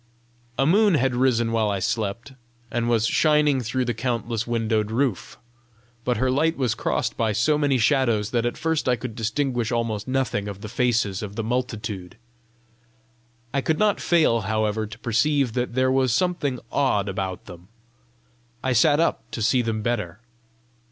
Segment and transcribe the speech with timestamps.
[0.57, 2.33] A moon had risen while I slept,
[2.71, 5.37] and was shining through the countless windowed roof;
[6.03, 9.71] but her light was crossed by so many shadows that at first I could distinguish
[9.71, 12.17] almost nothing of the faces of the multitude;
[13.53, 17.67] I could not fail, however, to perceive that there was something odd about them:
[18.63, 20.19] I sat up to see them better.